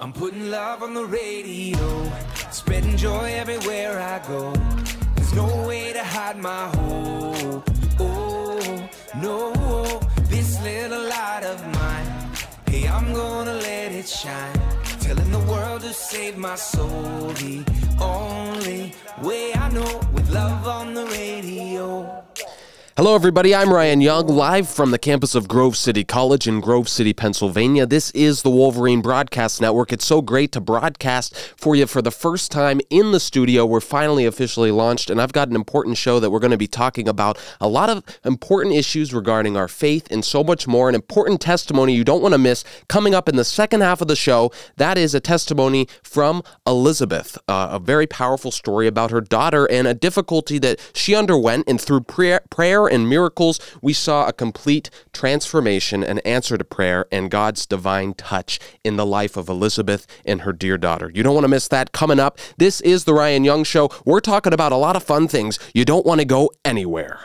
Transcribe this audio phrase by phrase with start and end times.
[0.00, 2.10] I'm putting love on the radio,
[2.50, 4.52] spreading joy everywhere I go.
[5.16, 7.68] There's no way to hide my hope.
[7.98, 8.88] Oh,
[9.20, 9.52] no,
[10.28, 12.06] this little light of mine.
[12.68, 14.60] Hey, I'm gonna let it shine.
[15.00, 17.32] Telling the world to save my soul.
[17.44, 17.64] The
[18.00, 22.25] only way I know with love on the radio.
[22.98, 23.54] Hello, everybody.
[23.54, 27.84] I'm Ryan Young, live from the campus of Grove City College in Grove City, Pennsylvania.
[27.84, 29.92] This is the Wolverine Broadcast Network.
[29.92, 33.66] It's so great to broadcast for you for the first time in the studio.
[33.66, 36.66] We're finally officially launched, and I've got an important show that we're going to be
[36.66, 40.88] talking about a lot of important issues regarding our faith and so much more.
[40.88, 44.08] An important testimony you don't want to miss coming up in the second half of
[44.08, 44.50] the show.
[44.76, 49.86] That is a testimony from Elisabeth, uh, a very powerful story about her daughter and
[49.86, 54.90] a difficulty that she underwent, and through prayer, prayer and miracles, we saw a complete
[55.12, 60.42] transformation and answer to prayer and God's divine touch in the life of Elisabeth and
[60.42, 61.10] her dear daughter.
[61.14, 62.38] You don't want to miss that coming up.
[62.56, 63.90] This is The Ryan Young Show.
[64.04, 65.58] We're talking about a lot of fun things.
[65.74, 67.20] You don't want to go anywhere.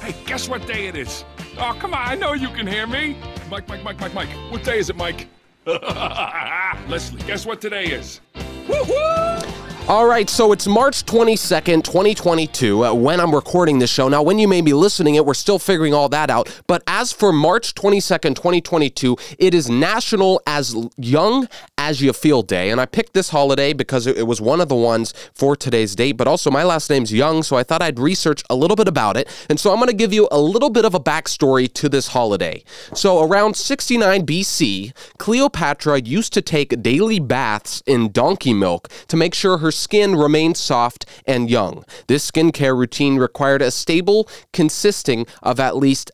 [0.00, 1.24] Hey, guess what day it is?
[1.58, 3.16] Oh, come on, I know you can hear me.
[3.50, 4.28] Mike, Mike, Mike, Mike, Mike.
[4.50, 5.28] What day is it, Mike?
[5.66, 8.20] Leslie, guess what today is?
[8.66, 9.79] Woo-hoo!
[9.90, 14.06] All right, so it's March 22nd, 2022, uh, when I'm recording this show.
[14.06, 16.62] Now, when you may be listening it, we're still figuring all that out.
[16.68, 22.70] But as for March 22nd, 2022, it is National As Young As You Feel Day.
[22.70, 25.96] And I picked this holiday because it, it was one of the ones for today's
[25.96, 26.12] date.
[26.12, 29.16] But also, my last name's Young, so I thought I'd research a little bit about
[29.16, 29.28] it.
[29.48, 32.06] And so I'm going to give you a little bit of a backstory to this
[32.06, 32.62] holiday.
[32.94, 39.34] So, around 69 BC, Cleopatra used to take daily baths in donkey milk to make
[39.34, 41.84] sure her skin remained soft and young.
[42.06, 46.12] This skincare routine required a stable consisting of at least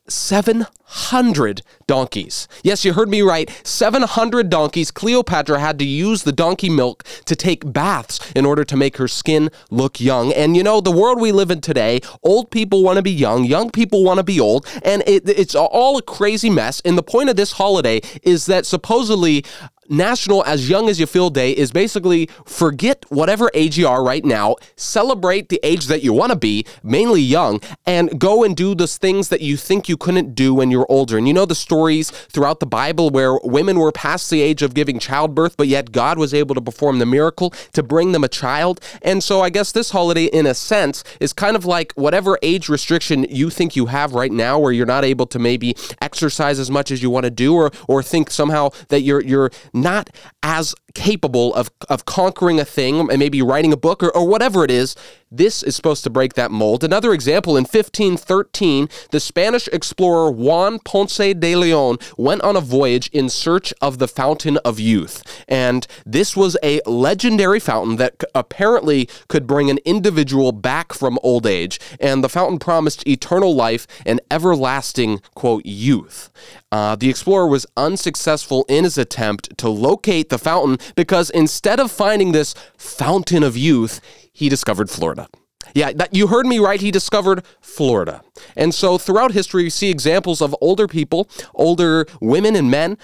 [0.89, 2.49] 700 donkeys.
[2.63, 3.51] Yes, you heard me right.
[3.65, 4.91] 700 donkeys.
[4.91, 9.09] Cleopatra had to use the donkey milk to take baths in order to make her
[9.09, 10.33] skin look young.
[10.33, 13.45] And you know, the world we live in today, old people want to be young,
[13.45, 16.81] young people want to be old, and it, it's all a crazy mess.
[16.85, 19.45] And the point of this holiday is that supposedly
[19.89, 24.25] National As Young As You Feel Day is basically forget whatever age you are right
[24.25, 28.75] now, celebrate the age that you want to be, mainly young, and go and do
[28.75, 31.17] those things that you think you couldn't do when you're older.
[31.17, 34.75] And you know the stories throughout the Bible where women were past the age of
[34.75, 38.29] giving childbirth, but yet God was able to perform the miracle to bring them a
[38.29, 38.81] child.
[39.03, 42.69] And so I guess this holiday, in a sense, is kind of like whatever age
[42.69, 46.71] restriction you think you have right now, where you're not able to maybe exercise as
[46.71, 50.11] much as you want to do, or or think somehow that you're you're not
[50.43, 54.65] as capable of, of conquering a thing and maybe writing a book or, or whatever
[54.65, 54.97] it is,
[55.31, 56.85] this is supposed to break that mold.
[56.85, 63.09] Another example in 1513, the Spanish explorer Juan Ponce de Leon went on a voyage
[63.09, 65.23] in search of the Fountain of Youth.
[65.49, 71.47] And this was a legendary fountain that apparently could bring an individual back from old
[71.47, 71.81] age.
[72.01, 76.31] And the fountain promised eternal life and everlasting, quote, youth.
[76.71, 81.91] Uh, the explorer was unsuccessful in his attempt to locate the fountain because instead of
[81.91, 84.01] finding this fountain of youth,
[84.37, 85.29] he discovered Florida.
[85.75, 86.79] Yeah, that, you heard me right.
[86.81, 88.23] He discovered Florida.
[88.55, 92.99] And so throughout history, you see examples of older people, older women and men,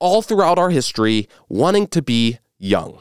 [0.00, 3.00] all throughout our history wanting to be young.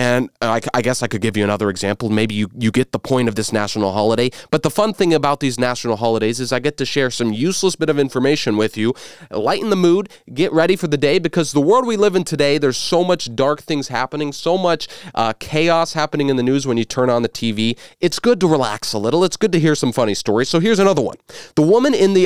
[0.00, 2.08] And I, I, guess I could give you another example.
[2.08, 4.30] Maybe you, you get the point of this national holiday.
[4.50, 7.76] But the fun thing about these national holidays is I get to share some useless
[7.76, 8.94] bit of information with you,
[9.30, 12.56] lighten the mood, get ready for the day because the world we live in today,
[12.56, 16.78] there's so much dark things happening, so much uh, chaos happening in the news when
[16.78, 17.78] you turn on the TV.
[18.00, 19.22] It's good to relax a little.
[19.22, 20.48] It's good to hear some funny stories.
[20.48, 21.18] So here's another one.
[21.56, 22.24] The woman in the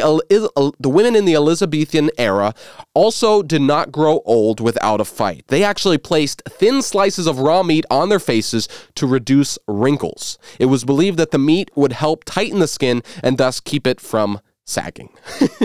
[0.78, 2.54] the women in the Elizabethan era
[2.94, 5.44] also did not grow old without a fight.
[5.48, 10.38] They actually placed thin slices of raw meat on their faces to reduce wrinkles.
[10.58, 14.00] It was believed that the meat would help tighten the skin and thus keep it
[14.00, 15.10] from sagging.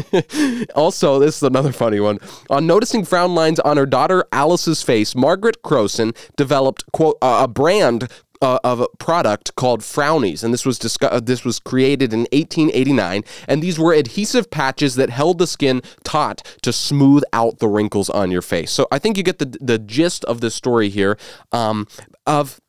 [0.76, 2.20] also, this is another funny one.
[2.50, 7.48] On noticing frown lines on her daughter Alice's face, Margaret Kroesen developed quote uh, a
[7.48, 8.10] brand
[8.42, 13.24] uh, of a product called Frownies, and this was uh, this was created in 1889.
[13.48, 18.10] And these were adhesive patches that held the skin taut to smooth out the wrinkles
[18.10, 18.72] on your face.
[18.72, 21.18] So I think you get the the gist of the story here
[21.52, 21.88] um,
[22.26, 22.60] of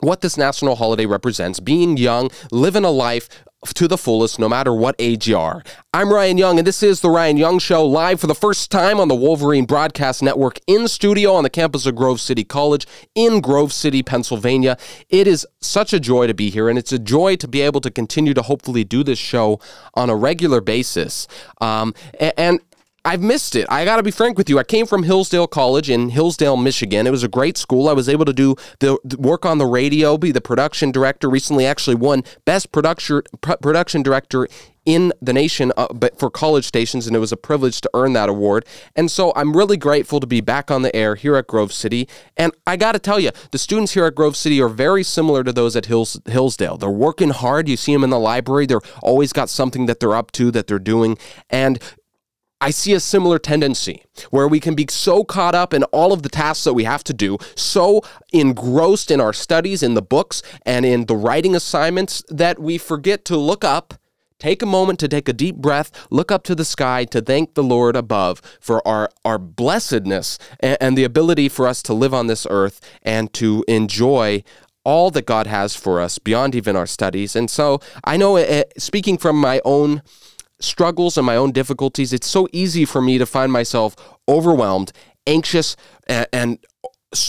[0.00, 3.28] what this national holiday represents being young, living a life
[3.62, 5.62] to the fullest, no matter what age you are.
[5.94, 8.98] I'm Ryan Young, and this is The Ryan Young Show, live for the first time
[8.98, 13.40] on the Wolverine Broadcast Network in studio on the campus of Grove City College in
[13.40, 14.76] Grove City, Pennsylvania.
[15.10, 17.80] It is such a joy to be here, and it's a joy to be able
[17.82, 19.60] to continue to hopefully do this show
[19.94, 21.28] on a regular basis.
[21.60, 21.94] Um,
[22.36, 22.60] and
[23.04, 23.66] I've missed it.
[23.68, 24.60] I got to be frank with you.
[24.60, 27.06] I came from Hillsdale College in Hillsdale, Michigan.
[27.06, 27.88] It was a great school.
[27.88, 31.28] I was able to do the, the work on the radio, be the production director.
[31.28, 34.46] Recently, actually won best production production director
[34.84, 38.14] in the nation uh, but for college stations and it was a privilege to earn
[38.14, 38.64] that award
[38.96, 42.08] and so i'm really grateful to be back on the air here at grove city
[42.36, 45.44] and i got to tell you the students here at grove city are very similar
[45.44, 48.80] to those at Hills, hillsdale they're working hard you see them in the library they're
[49.02, 51.16] always got something that they're up to that they're doing
[51.48, 51.78] and
[52.62, 56.22] I see a similar tendency where we can be so caught up in all of
[56.22, 60.44] the tasks that we have to do, so engrossed in our studies, in the books,
[60.64, 63.94] and in the writing assignments that we forget to look up,
[64.38, 67.54] take a moment to take a deep breath, look up to the sky to thank
[67.54, 72.14] the Lord above for our, our blessedness and, and the ability for us to live
[72.14, 74.44] on this earth and to enjoy
[74.84, 77.34] all that God has for us beyond even our studies.
[77.34, 80.02] And so I know, uh, speaking from my own
[80.62, 83.96] struggles and my own difficulties, it's so easy for me to find myself
[84.28, 84.92] overwhelmed,
[85.26, 85.76] anxious,
[86.06, 86.58] and, and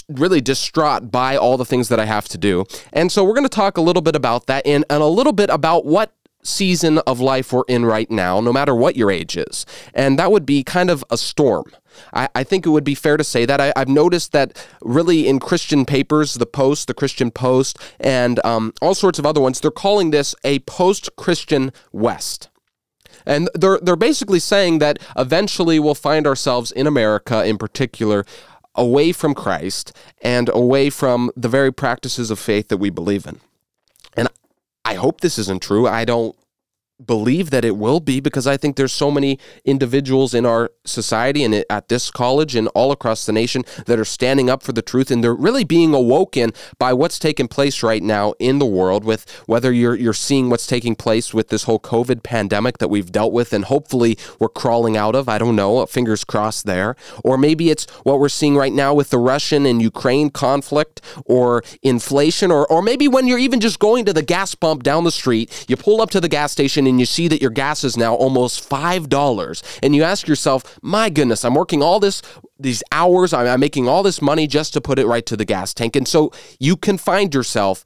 [0.07, 2.65] really distraught by all the things that I have to do.
[2.91, 5.33] And so we're going to talk a little bit about that and, and a little
[5.33, 6.13] bit about what
[6.43, 9.65] season of life we're in right now, no matter what your age is.
[9.93, 11.65] And that would be kind of a storm.
[12.13, 13.61] I, I think it would be fair to say that.
[13.61, 18.73] I, have noticed that really in Christian papers, the Post, the Christian Post, and um,
[18.81, 22.49] all sorts of other ones, they're calling this a post Christian West.
[23.25, 28.25] And they're they're basically saying that eventually we'll find ourselves in America in particular
[28.75, 33.39] away from Christ and away from the very practices of faith that we believe in.
[34.15, 34.27] And
[34.83, 35.87] I hope this isn't true.
[35.87, 36.35] I don't
[37.03, 41.43] believe that it will be because I think there's so many individuals in our society
[41.43, 44.81] and at this college and all across the nation that are standing up for the
[44.81, 49.03] truth and they're really being awoken by what's taking place right now in the world
[49.03, 53.11] with whether you're you're seeing what's taking place with this whole COVID pandemic that we've
[53.11, 55.27] dealt with and hopefully we're crawling out of.
[55.27, 56.95] I don't know, fingers crossed there.
[57.23, 61.63] Or maybe it's what we're seeing right now with the Russian and Ukraine conflict or
[61.81, 65.11] inflation or or maybe when you're even just going to the gas pump down the
[65.11, 67.97] street, you pull up to the gas station and you see that your gas is
[67.97, 72.21] now almost $5 and you ask yourself, "My goodness, I'm working all this
[72.59, 75.45] these hours, I'm, I'm making all this money just to put it right to the
[75.45, 77.83] gas tank." And so you can find yourself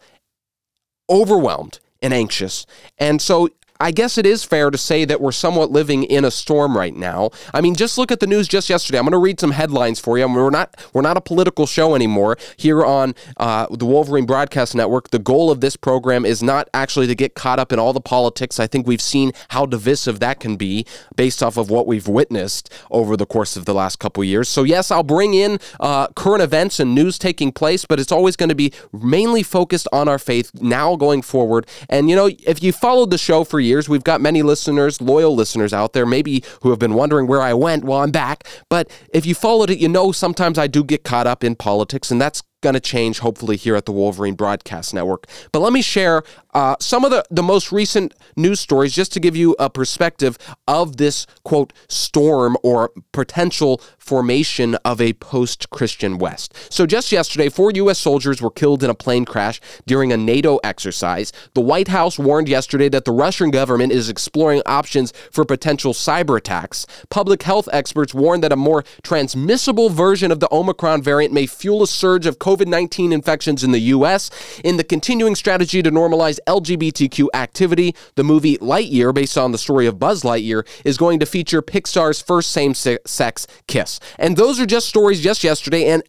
[1.09, 2.65] overwhelmed and anxious.
[2.97, 3.49] And so
[3.79, 6.95] I guess it is fair to say that we're somewhat living in a storm right
[6.95, 7.31] now.
[7.53, 8.97] I mean, just look at the news just yesterday.
[8.97, 10.24] I'm going to read some headlines for you.
[10.24, 14.25] I mean, we're not we're not a political show anymore here on uh, the Wolverine
[14.25, 15.12] Broadcast Network.
[15.12, 18.01] The goal of this program is not actually to get caught up in all the
[18.01, 18.59] politics.
[18.59, 20.85] I think we've seen how divisive that can be
[21.15, 24.50] based off of what we've witnessed over the course of the last couple years.
[24.50, 28.35] So yes, I'll bring in uh, current events and news taking place, but it's always
[28.35, 31.68] going to be mainly focused on our faith now going forward.
[31.89, 33.88] And you know, if you followed the show for years.
[33.88, 37.54] We've got many listeners, loyal listeners out there, maybe who have been wondering where I
[37.54, 37.84] went.
[37.84, 38.48] Well, I'm back.
[38.69, 42.12] But if you followed it, you know sometimes I do get caught up in politics,
[42.12, 45.25] and that's going to change hopefully here at the Wolverine Broadcast Network.
[45.54, 46.24] But let me share
[46.54, 50.38] uh, some of the, the most recent news stories just to give you a perspective
[50.68, 56.56] of this quote storm or potential formation of a post Christian West.
[56.74, 58.00] So, just yesterday, four U.S.
[58.00, 61.31] soldiers were killed in a plane crash during a NATO exercise.
[61.54, 66.38] The White House warned yesterday that the Russian government is exploring options for potential cyber
[66.38, 66.86] attacks.
[67.09, 71.83] Public health experts warned that a more transmissible version of the Omicron variant may fuel
[71.83, 74.30] a surge of COVID 19 infections in the U.S.
[74.64, 79.85] In the continuing strategy to normalize LGBTQ activity, the movie Lightyear, based on the story
[79.85, 83.99] of Buzz Lightyear, is going to feature Pixar's first same sex kiss.
[84.18, 86.04] And those are just stories just yesterday, and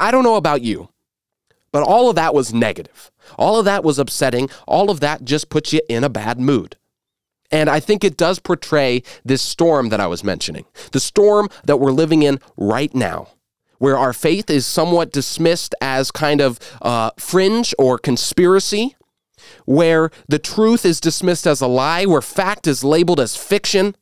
[0.00, 0.88] I don't know about you,
[1.72, 3.10] but all of that was negative.
[3.38, 4.50] All of that was upsetting.
[4.66, 6.76] All of that just puts you in a bad mood.
[7.50, 11.76] And I think it does portray this storm that I was mentioning, the storm that
[11.76, 13.28] we're living in right now
[13.82, 18.94] where our faith is somewhat dismissed as kind of uh, fringe or conspiracy,
[19.64, 23.96] where the truth is dismissed as a lie, where fact is labeled as fiction,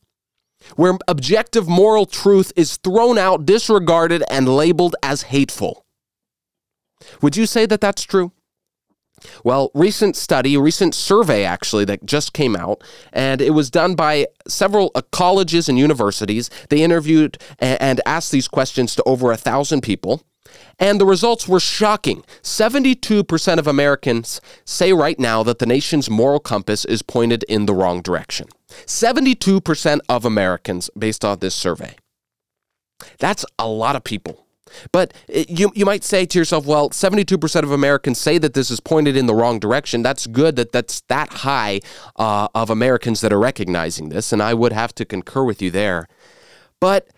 [0.76, 5.87] where objective moral truth is thrown out, disregarded, and labeled as hateful.
[7.22, 8.32] Would you say that that's true?
[9.44, 14.26] Well, recent study, recent survey actually that just came out, and it was done by
[14.48, 16.50] several uh, colleges and universities.
[16.68, 20.22] They interviewed and asked these questions to over a thousand people.
[20.78, 22.24] And the results were shocking.
[22.42, 27.74] 72% of Americans say right now that the nation's moral compass is pointed in the
[27.74, 28.48] wrong direction.
[28.86, 31.96] 72% of Americans, based on this survey.
[33.18, 34.46] That's a lot of people.
[34.92, 38.80] But you, you might say to yourself, well, 72% of Americans say that this is
[38.80, 40.02] pointed in the wrong direction.
[40.02, 41.80] That's good that that's that high
[42.16, 44.32] uh, of Americans that are recognizing this.
[44.32, 46.06] And I would have to concur with you there.
[46.80, 47.08] But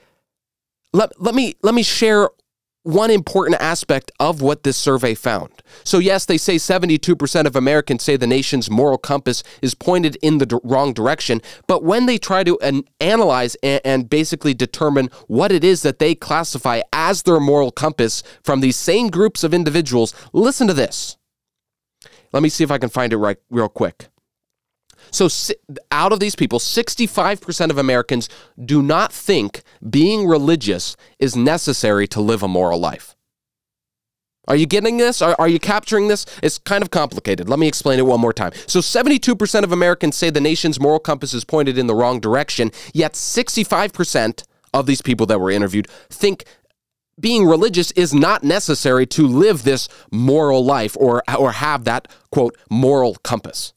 [0.93, 2.31] let, let, me, let me share
[2.83, 5.51] one important aspect of what this survey found.
[5.85, 10.39] So, yes, they say 72% of Americans say the nation's moral compass is pointed in
[10.39, 11.41] the d- wrong direction.
[11.67, 15.99] But when they try to an- analyze and, and basically determine what it is that
[15.99, 21.17] they classify as their moral compass from these same groups of individuals, listen to this.
[22.33, 24.09] Let me see if I can find it right real quick.
[25.13, 25.29] So,
[25.91, 28.29] out of these people, 65% of Americans
[28.63, 33.15] do not think being religious is necessary to live a moral life.
[34.49, 35.23] Are you getting this?
[35.23, 36.27] Are, are you capturing this?
[36.43, 37.49] It's kind of complicated.
[37.49, 38.53] Let me explain it one more time.
[38.67, 42.73] So, 72% of Americans say the nation's moral compass is pointed in the wrong direction,
[42.95, 46.45] yet 65% of these people that were interviewed think
[47.21, 52.57] being religious is not necessary to live this moral life or, or have that, quote,
[52.71, 53.75] moral compass.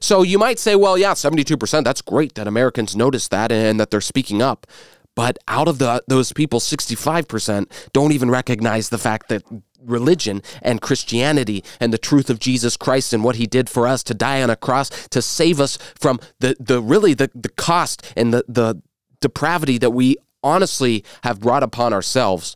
[0.00, 3.90] So you might say, well, yeah, 72%, that's great that Americans notice that and that
[3.90, 4.66] they're speaking up.
[5.14, 9.42] But out of the, those people, 65% don't even recognize the fact that
[9.80, 14.02] religion and Christianity and the truth of Jesus Christ and what he did for us
[14.04, 18.12] to die on a cross to save us from the, the really the, the cost
[18.16, 18.80] and the, the
[19.20, 22.54] depravity that we honestly have brought upon ourselves.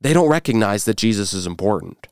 [0.00, 2.06] They don't recognize that Jesus is important.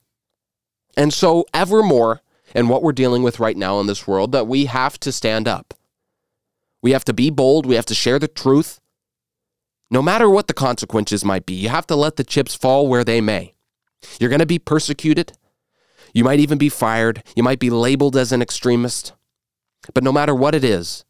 [0.96, 2.22] And so, evermore,
[2.54, 5.48] and what we're dealing with right now in this world that we have to stand
[5.48, 5.74] up.
[6.82, 7.66] We have to be bold.
[7.66, 8.80] We have to share the truth.
[9.90, 13.04] No matter what the consequences might be, you have to let the chips fall where
[13.04, 13.54] they may.
[14.20, 15.32] You're going to be persecuted.
[16.12, 17.22] You might even be fired.
[17.34, 19.12] You might be labeled as an extremist.
[19.94, 21.04] But no matter what it is,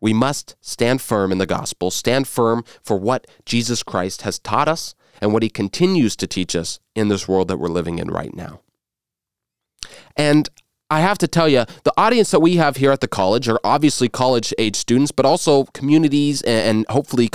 [0.00, 4.68] we must stand firm in the gospel, stand firm for what Jesus Christ has taught
[4.68, 8.10] us and what he continues to teach us in this world that we're living in
[8.10, 8.60] right now.
[10.16, 10.48] And
[10.94, 13.58] I have to tell you, the audience that we have here at the college are
[13.64, 17.28] obviously college age students, but also communities and hopefully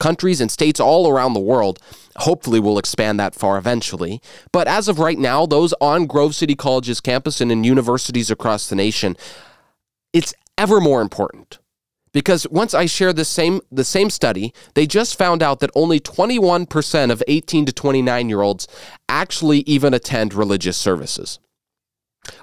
[0.00, 1.78] countries and states all around the world.
[2.16, 4.22] Hopefully, we'll expand that far eventually.
[4.50, 8.70] But as of right now, those on Grove City College's campus and in universities across
[8.70, 9.14] the nation,
[10.14, 11.58] it's ever more important
[12.12, 16.00] because once I share the same the same study, they just found out that only
[16.00, 18.66] 21% of 18 to 29 year olds
[19.06, 21.38] actually even attend religious services.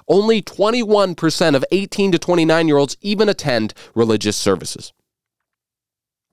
[0.08, 4.92] Only 21% of 18 to 29 year olds even attend religious services.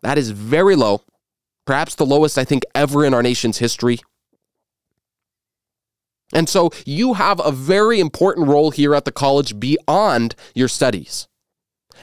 [0.01, 1.01] That is very low,
[1.66, 4.00] perhaps the lowest I think ever in our nation's history.
[6.34, 11.27] And so you have a very important role here at the college beyond your studies.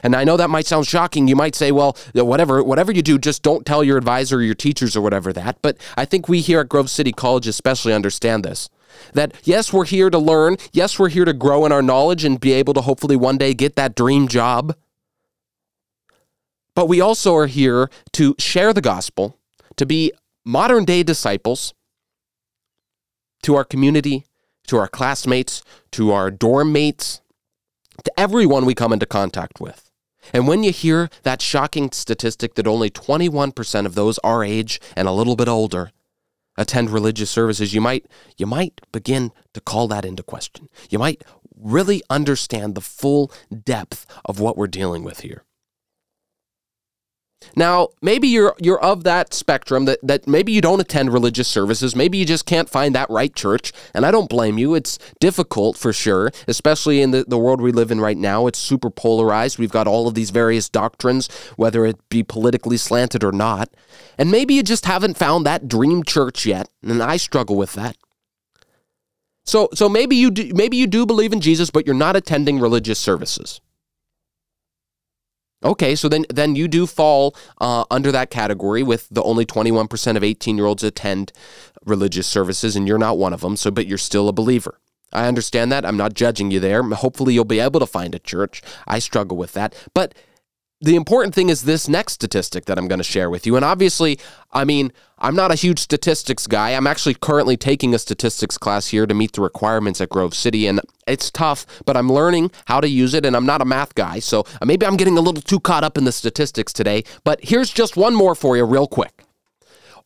[0.03, 1.27] And I know that might sound shocking.
[1.27, 4.55] You might say, well, whatever, whatever you do, just don't tell your advisor or your
[4.55, 5.61] teachers or whatever that.
[5.61, 8.69] But I think we here at Grove City College especially understand this.
[9.13, 10.57] That yes, we're here to learn.
[10.71, 13.53] Yes, we're here to grow in our knowledge and be able to hopefully one day
[13.53, 14.75] get that dream job.
[16.75, 19.37] But we also are here to share the gospel,
[19.77, 20.11] to be
[20.43, 21.73] modern day disciples
[23.43, 24.25] to our community,
[24.67, 27.21] to our classmates, to our dorm mates,
[28.03, 29.89] to everyone we come into contact with.
[30.33, 35.07] And when you hear that shocking statistic that only 21% of those our age and
[35.07, 35.91] a little bit older
[36.57, 38.05] attend religious services, you might
[38.37, 40.69] you might begin to call that into question.
[40.89, 41.23] You might
[41.57, 43.31] really understand the full
[43.63, 45.44] depth of what we're dealing with here.
[47.55, 51.95] Now, maybe you're you're of that spectrum that, that maybe you don't attend religious services,
[51.95, 54.75] maybe you just can't find that right church, and I don't blame you.
[54.75, 58.47] It's difficult for sure, especially in the, the world we live in right now.
[58.47, 59.59] It's super polarized.
[59.59, 63.69] We've got all of these various doctrines, whether it be politically slanted or not.
[64.17, 67.97] And maybe you just haven't found that dream church yet, and I struggle with that.
[69.45, 72.59] So so maybe you do, maybe you do believe in Jesus, but you're not attending
[72.59, 73.61] religious services.
[75.65, 80.15] Okay, so then then you do fall uh, under that category with the only 21%
[80.15, 81.31] of 18 year olds attend
[81.83, 83.57] religious services, and you're not one of them.
[83.57, 84.79] So, but you're still a believer.
[85.11, 85.85] I understand that.
[85.85, 86.83] I'm not judging you there.
[86.83, 88.61] Hopefully, you'll be able to find a church.
[88.87, 90.13] I struggle with that, but
[90.85, 93.55] the important thing is this next statistic that I'm going to share with you.
[93.55, 94.19] And obviously,
[94.53, 96.75] I mean, I'm not a huge statistics guy.
[96.75, 100.67] I'm actually currently taking a statistics class here to meet the requirements at Grove City.
[100.67, 103.25] And it's tough, but I'm learning how to use it.
[103.25, 104.19] And I'm not a math guy.
[104.19, 107.03] So maybe I'm getting a little too caught up in the statistics today.
[107.23, 109.23] But here's just one more for you, real quick.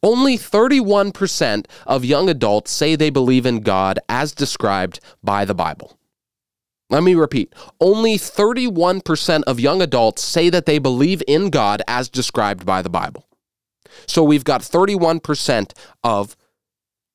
[0.02, 5.99] Only 31% of young adults say they believe in God as described by the Bible.
[6.90, 7.54] Let me repeat.
[7.80, 12.90] Only 31% of young adults say that they believe in God as described by the
[12.90, 13.28] Bible.
[14.08, 15.72] So we've got 31%
[16.04, 16.36] of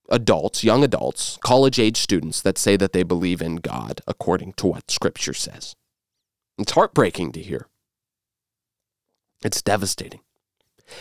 [0.09, 4.67] adults, young adults, college age students that say that they believe in God according to
[4.69, 5.75] what Scripture says.
[6.59, 7.67] It's heartbreaking to hear.
[9.45, 10.21] It's devastating.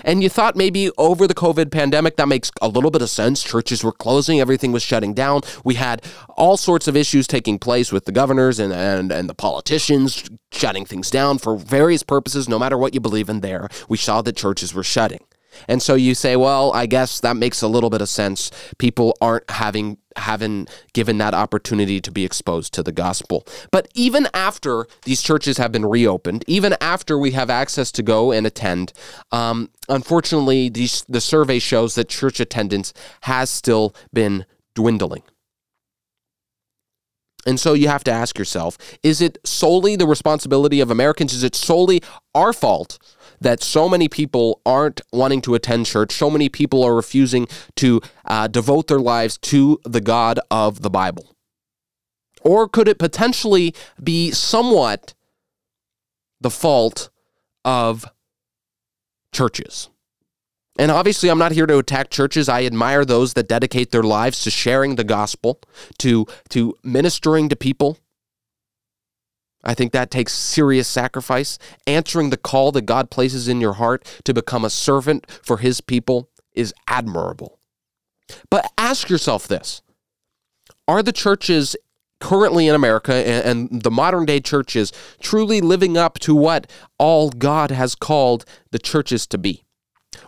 [0.04, 3.44] And you thought maybe over the COVID pandemic, that makes a little bit of sense.
[3.44, 5.42] Churches were closing, everything was shutting down.
[5.64, 6.04] We had
[6.38, 10.86] all sorts of issues taking place with the governors and, and, and the politicians shutting
[10.86, 13.70] things down for various purposes, no matter what you believe in there.
[13.88, 15.26] We saw that churches were shutting.
[15.68, 18.52] And so you say, well, I guess that makes a little bit of sense.
[18.78, 23.46] People aren't having having given that opportunity to be exposed to the gospel.
[23.72, 28.32] But even after these churches have been reopened, even after we have access to go
[28.32, 28.94] and attend,
[29.32, 34.46] um, unfortunately, these, the survey shows that church attendance has still been
[34.76, 35.24] dwindling.
[37.46, 41.34] And so you have to ask yourself is it solely the responsibility of Americans?
[41.34, 42.02] Is it solely
[42.34, 42.98] our fault
[43.44, 48.02] that so many people aren't wanting to attend church, so many people are refusing to
[48.26, 51.36] uh, devote their lives to the God of the Bible?
[52.42, 53.74] Or could it potentially
[54.04, 55.14] be somewhat
[56.42, 57.10] the fault
[57.64, 58.06] of
[59.32, 59.90] churches?
[60.78, 62.50] And obviously, I'm not here to attack churches.
[62.50, 65.62] I admire those that dedicate their lives to sharing the gospel,
[66.00, 68.00] to, to ministering to people,
[69.64, 71.58] I think that takes serious sacrifice.
[71.88, 75.82] Answering the call that God places in your heart to become a servant for his
[75.82, 77.60] people is admirable.
[78.50, 79.82] But ask yourself this
[80.88, 81.76] Are the churches
[82.20, 87.70] currently in America and, the modern day churches truly living up to what all God
[87.72, 89.64] has called the churches to be?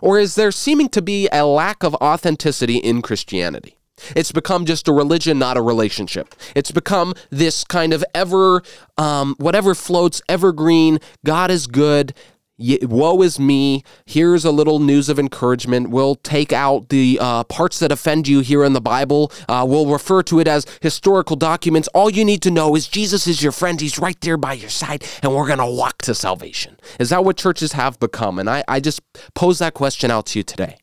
[0.02, 3.78] Or is there seeming to be a lack of authenticity in Christianity?
[4.14, 6.34] It's become just a religion, not a relationship.
[6.54, 8.62] It's become this kind of ever,
[8.96, 10.98] um, whatever floats, evergreen.
[11.24, 12.14] God is good.
[12.58, 13.82] Woe is me.
[14.06, 15.90] Here's a little news of encouragement.
[15.90, 19.30] We'll take out the uh, parts that offend you here in the Bible.
[19.46, 21.86] Uh, we'll refer to it as historical documents.
[21.88, 23.78] All you need to know is Jesus is your friend.
[23.78, 26.78] He's right there by your side, and we're going to walk to salvation.
[26.98, 28.38] Is that what churches have become?
[28.38, 29.02] And I, I just
[29.34, 30.78] pose that question out to you today.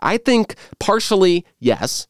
[0.00, 2.06] I think partially, yes.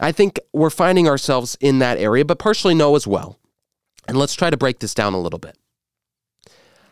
[0.00, 3.38] I think we're finding ourselves in that area, but partially no as well.
[4.08, 5.56] And let's try to break this down a little bit.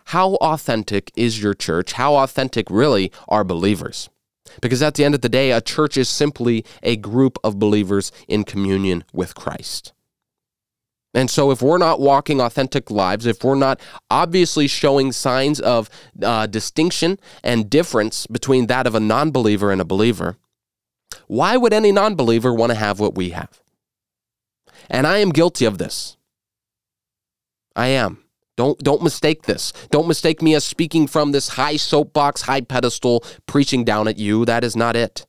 [0.06, 1.92] How authentic is your church?
[1.92, 4.08] How authentic really are believers?
[4.60, 8.10] Because at the end of the day, a church is simply a group of believers
[8.26, 9.92] in communion with Christ.
[11.12, 15.90] And so, if we're not walking authentic lives, if we're not obviously showing signs of
[16.22, 20.36] uh, distinction and difference between that of a non believer and a believer,
[21.26, 23.60] why would any non believer want to have what we have?
[24.88, 26.16] And I am guilty of this.
[27.74, 28.22] I am.
[28.56, 29.72] Don't, don't mistake this.
[29.90, 34.44] Don't mistake me as speaking from this high soapbox, high pedestal, preaching down at you.
[34.44, 35.26] That is not it.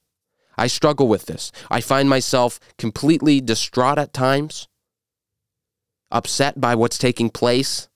[0.57, 1.51] I struggle with this.
[1.69, 4.67] I find myself completely distraught at times
[6.11, 7.89] upset by what's taking place,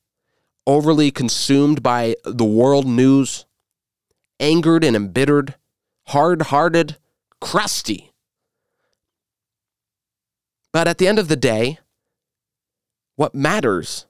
[0.66, 3.46] overly consumed by the world news,
[4.40, 5.56] angered and embittered,
[6.08, 6.98] hard hearted,
[7.42, 8.12] crusty.
[10.72, 11.80] But at the end of the day,
[13.16, 14.06] what matters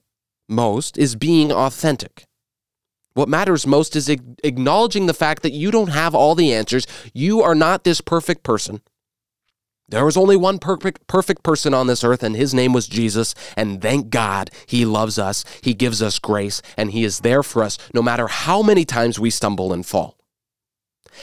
[0.47, 2.25] most is being authentic.
[3.13, 6.85] What matters most is acknowledging the fact that you don't have all the answers.
[7.13, 8.81] You are not this perfect person.
[9.87, 13.35] There was only one perfect, perfect person on this earth, and his name was Jesus.
[13.55, 17.63] And thank God he loves us, he gives us grace, and he is there for
[17.63, 20.17] us no matter how many times we stumble and fall.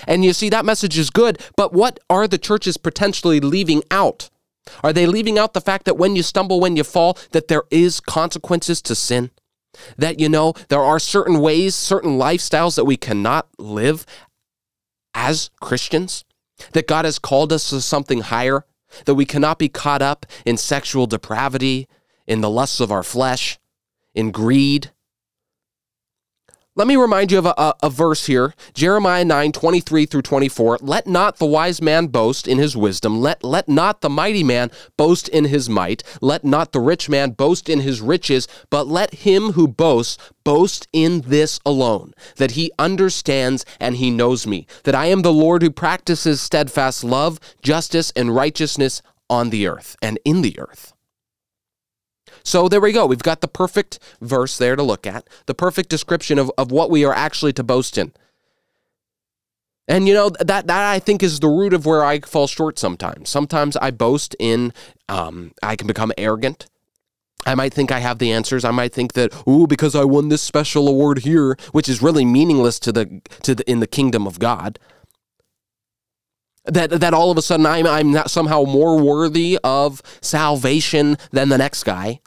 [0.07, 4.31] And you see, that message is good, but what are the churches potentially leaving out?
[4.83, 7.65] Are they leaving out the fact that when you stumble, when you fall, that there
[7.71, 9.31] is consequences to sin?
[9.97, 14.07] That, you know, there are certain ways, certain lifestyles that we cannot live
[15.15, 16.25] as Christians?
[16.73, 18.65] That God has called us to something higher,
[19.05, 21.89] that we cannot be caught up in sexual depravity,
[22.27, 23.59] in the lusts of our flesh,
[24.15, 24.93] in greed,
[26.75, 30.79] let me remind you of a, a, a, verse here Jeremiah 9 23 through 24.
[30.81, 33.21] Let not the wise man boast in his wisdom.
[33.21, 36.03] Let, let not the mighty man boast in his might.
[36.23, 40.89] Let not the rich man boast in his riches, but let him who boasts boast
[40.95, 45.63] in this alone that he understands and he knows me, that I am the Lord
[45.63, 50.92] who practices steadfast love, justice, and righteousness on the earth and in the earth.
[52.45, 53.07] So there we go.
[53.07, 56.91] We've got the perfect verse there to look at, the perfect description of, of what
[56.91, 58.13] we are actually to boast in.
[59.89, 62.79] And you know that that I think is the root of where I fall short
[62.79, 63.29] sometimes.
[63.29, 64.73] Sometimes I boast in
[65.09, 66.67] um, I can become arrogant.
[67.45, 68.65] I might think I have the answers.
[68.65, 72.25] I might think that ooh because I won this special award here, which is really
[72.25, 74.79] meaningless to the to the in the kingdom of God.
[76.65, 81.49] That that all of a sudden I'm I'm not somehow more worthy of salvation than
[81.49, 82.21] the next guy.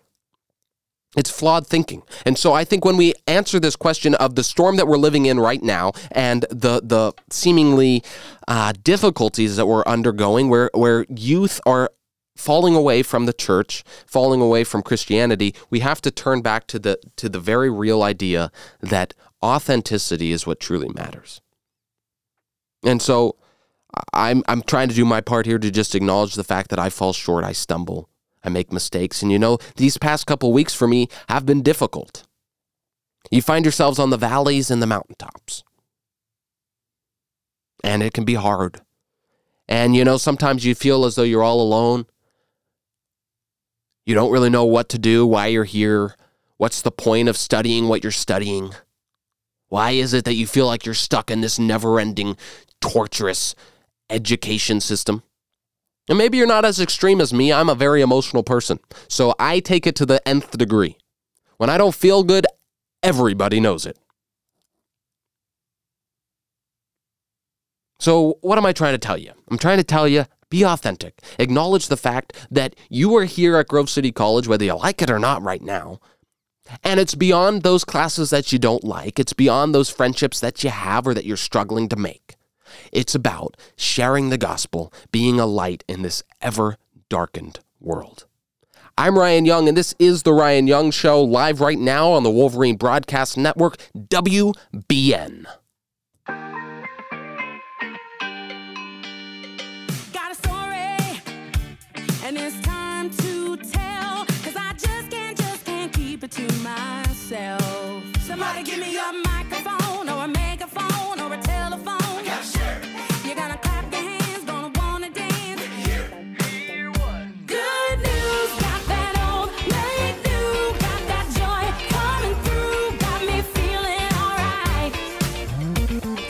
[1.16, 2.04] It's flawed thinking.
[2.26, 5.26] And so I think when we answer this question of the storm that we're living
[5.26, 8.04] in right now and the the seemingly
[8.48, 11.90] uh, difficulties that we're undergoing, where where youth are
[12.36, 16.80] falling away from the church, falling away from Christianity, we have to turn back to
[16.80, 18.52] the to the very real idea
[18.82, 21.42] that authenticity is what truly matters.
[22.84, 23.38] And so
[24.14, 26.90] I'm I'm trying to do my part here to just acknowledge the fact that I
[26.90, 28.10] fall short, I stumble,
[28.46, 29.22] I make mistakes.
[29.22, 32.26] And you know, these past couple weeks for me have been difficult.
[33.32, 35.64] You find yourselves on the valleys and the mountaintops.
[37.84, 38.82] And it can be hard.
[39.68, 42.06] And you know, sometimes you feel as though you're all alone.
[44.06, 46.16] You don't really know what to do, why you're here,
[46.58, 48.74] what's the point of studying what you're studying.
[49.70, 52.38] Why is it that you feel like you're stuck in this never ending,
[52.82, 53.56] torturous
[54.12, 55.24] education system?
[56.08, 57.52] And maybe you're not as extreme as me.
[57.52, 58.80] I'm a very emotional person.
[59.08, 60.98] So I take it to the nth degree.
[61.58, 62.46] When I don't feel good,
[63.02, 63.98] everybody knows it.
[67.98, 69.32] So, what am I trying to tell you?
[69.50, 71.22] I'm trying to tell you be authentic.
[71.40, 75.10] Acknowledge the fact that you are here at Grove City College, whether you like it
[75.10, 76.00] or not right now.
[76.84, 80.70] And it's beyond those classes that you don't like, it's beyond those friendships that you
[80.70, 82.35] have or that you're struggling to make.
[82.92, 86.78] It's about sharing the gospel, being a light in this ever
[87.10, 88.26] darkened world.
[88.98, 92.32] I'm Ryan Young, and this is The Ryan Young Show, live right now on the
[92.32, 95.46] Wolverine Broadcast Network, WBN.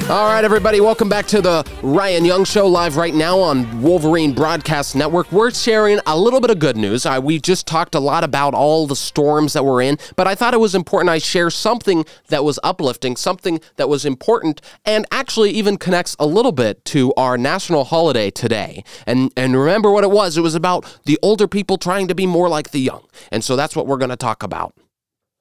[0.08, 4.34] All right, everybody, welcome back to the Ryan Young Show live right now on Wolverine
[4.34, 5.32] Broadcast Network.
[5.32, 7.08] We're sharing a little bit of good news.
[7.08, 10.36] Uh, we just talked a lot about all the storms that we're in, but I
[10.36, 15.08] thought it was important I share something that was uplifting, something that was important, and
[15.10, 18.84] actually even connects a little bit to our national holiday today.
[19.08, 20.38] And and remember what it was?
[20.38, 23.56] It was about the older people trying to be more like the young, and so
[23.56, 24.76] that's what we're going to talk about.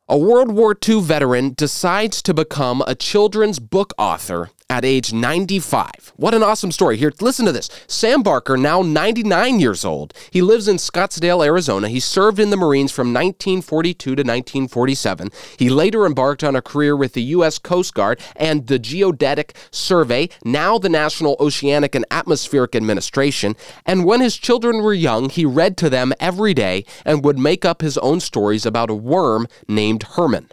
[0.07, 6.15] A World War II veteran decides to become a children's book author at age 95.
[6.17, 6.97] What an awesome story.
[6.97, 7.71] Here, listen to this.
[7.87, 11.89] Sam Barker, now 99 years old, he lives in Scottsdale, Arizona.
[11.89, 15.31] He served in the Marines from 1942 to 1947.
[15.61, 17.57] He later embarked on a career with the U.S.
[17.57, 23.55] Coast Guard and the Geodetic Survey, now the National Oceanic and Atmospheric Administration.
[23.87, 27.65] And when his children were young, he read to them every day and would make
[27.65, 30.49] up his own stories about a worm named Herman.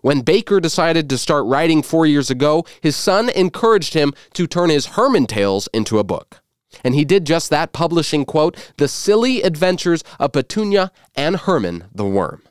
[0.00, 4.70] When Baker decided to start writing four years ago, his son encouraged him to turn
[4.70, 6.42] his Herman tales into a book.
[6.84, 12.06] And he did just that, publishing, quote, The Silly Adventures of Petunia and Herman the
[12.06, 12.42] Worm.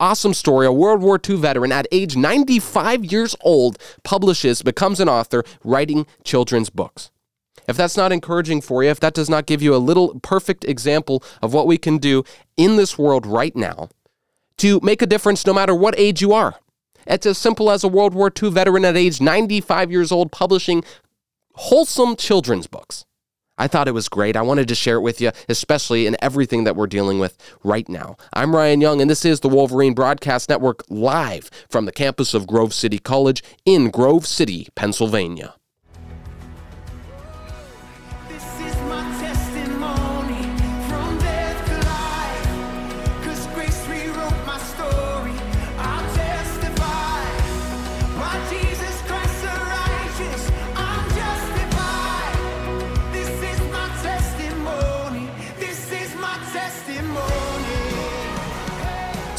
[0.00, 0.66] Awesome story.
[0.66, 6.06] A World War II veteran at age 95 years old publishes, becomes an author, writing
[6.24, 7.10] children's books.
[7.68, 10.64] If that's not encouraging for you, if that does not give you a little perfect
[10.64, 12.24] example of what we can do
[12.56, 13.88] in this world right now
[14.58, 16.56] to make a difference no matter what age you are,
[17.06, 20.84] it's as simple as a World War II veteran at age 95 years old publishing
[21.54, 23.04] wholesome children's books.
[23.56, 24.36] I thought it was great.
[24.36, 27.88] I wanted to share it with you, especially in everything that we're dealing with right
[27.88, 28.16] now.
[28.32, 32.48] I'm Ryan Young, and this is the Wolverine Broadcast Network live from the campus of
[32.48, 35.54] Grove City College in Grove City, Pennsylvania.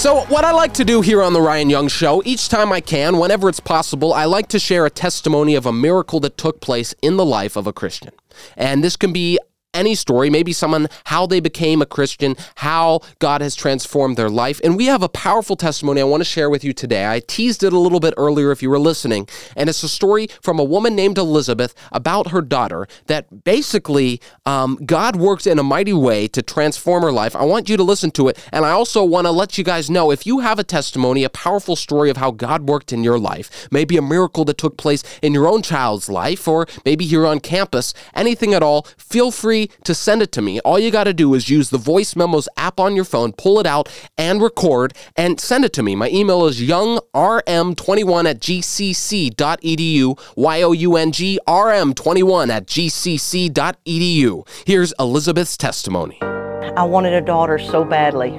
[0.06, 2.80] So, what I like to do here on The Ryan Young Show, each time I
[2.80, 6.62] can, whenever it's possible, I like to share a testimony of a miracle that took
[6.62, 8.12] place in the life of a Christian.
[8.56, 9.40] And this can be
[9.76, 14.60] any story, maybe someone how they became a Christian, how God has transformed their life.
[14.64, 17.08] And we have a powerful testimony I want to share with you today.
[17.08, 20.28] I teased it a little bit earlier if you were listening, and it's a story
[20.42, 25.64] from a woman named Elisabeth about her daughter that basically um, God works in a
[25.64, 27.36] mighty way to transform her life.
[27.36, 29.90] I want you to listen to it, and I also want to let you guys
[29.90, 33.20] know if you have a testimony, a powerful story of how God worked in your
[33.20, 37.26] life, maybe a miracle that took place in your own child's life, or maybe here
[37.26, 40.60] on campus, anything at all, feel free to send it to me.
[40.62, 43.60] All you got to do is use the Voice Memos app on your phone, pull
[43.60, 45.96] it out, and record, and send it to me.
[45.96, 52.66] My email is youngrm21 at gcc.edu, Y O U N G R M 21 at
[52.68, 54.48] gcc.edu.
[54.66, 56.20] Here's Elisabeth's testimony.
[56.22, 58.32] I wanted a daughter so badly.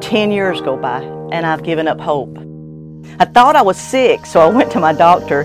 [0.00, 2.36] Ten years go by, and I've given up hope.
[3.18, 5.42] I thought I was sick, so I went to my doctor,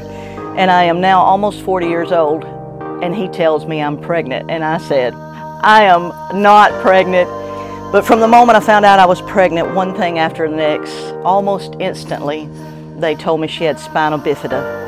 [0.57, 2.43] and I am now almost 40 years old,
[3.03, 4.49] and he tells me I'm pregnant.
[4.49, 7.29] And I said, I am not pregnant.
[7.91, 10.95] But from the moment I found out I was pregnant, one thing after the next,
[11.25, 12.49] almost instantly,
[12.95, 14.81] they told me she had spinal bifida.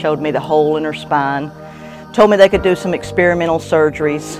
[0.00, 1.50] Showed me the hole in her spine,
[2.12, 4.36] told me they could do some experimental surgeries,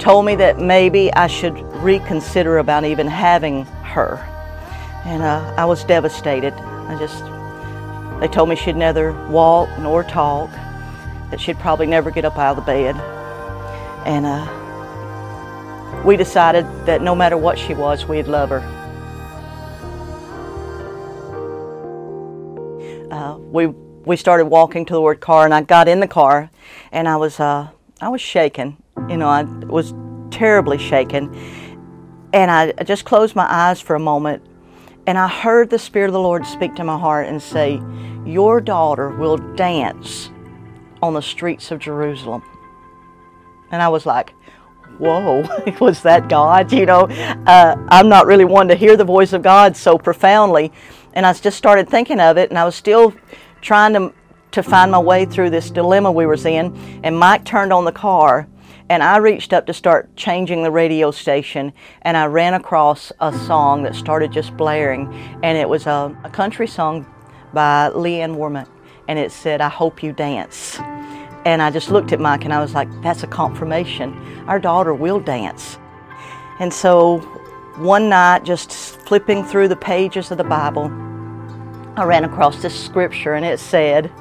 [0.00, 4.16] told me that maybe I should reconsider about even having her.
[5.04, 6.52] And uh, I was devastated.
[6.54, 7.22] I just,
[8.20, 10.50] they told me she'd neither walk nor talk,
[11.30, 12.94] that she'd probably never get up out of the bed.
[14.06, 18.60] And uh, we decided that no matter what she was, we'd love her.
[23.10, 26.50] Uh, we we started walking toward the word car, and I got in the car,
[26.92, 27.68] and I was uh,
[28.00, 28.76] I was shaken.
[29.08, 29.94] You know, I was
[30.30, 31.34] terribly shaken,
[32.32, 34.42] and I just closed my eyes for a moment,
[35.10, 37.82] and I heard the Spirit of the Lord speak to my heart and say,
[38.24, 40.30] "Your daughter will dance
[41.02, 42.44] on the streets of Jerusalem."
[43.72, 44.34] And I was like,
[44.98, 45.42] whoa,
[45.80, 46.70] was that God?
[46.70, 47.08] You know,
[47.46, 50.70] uh, I'm not really one to hear the voice of God so profoundly.
[51.14, 53.12] And I just started thinking of it, and I was still
[53.60, 54.12] trying to,
[54.52, 56.76] to find my way through this dilemma we was in.
[57.02, 58.46] And Mike turned on the car,
[58.90, 61.72] and I reached up to start changing the radio station,
[62.02, 66.28] and I ran across a song that started just blaring, and it was a, a
[66.28, 67.06] country song
[67.54, 68.68] by Lee Ann Womack,
[69.06, 70.80] and it said, I hope you dance.
[71.44, 74.12] And I just looked at Mike and I was like, that's a confirmation.
[74.46, 75.78] Our daughter will dance.
[76.58, 77.18] And so
[77.76, 78.72] one night, just
[79.06, 80.86] flipping through the pages of the Bible,
[81.96, 84.12] I ran across this scripture and it said,